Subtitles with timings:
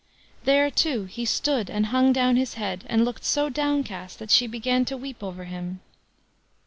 [0.45, 4.47] There, too, he stood and hung down his head, and looked so downcast that she
[4.47, 5.79] began to weep over him.